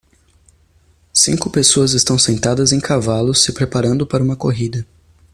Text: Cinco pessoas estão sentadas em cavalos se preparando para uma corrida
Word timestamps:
Cinco 1.13 1.51
pessoas 1.51 1.93
estão 1.93 2.17
sentadas 2.17 2.71
em 2.71 2.79
cavalos 2.79 3.43
se 3.43 3.53
preparando 3.53 4.03
para 4.07 4.23
uma 4.23 4.35
corrida 4.35 4.83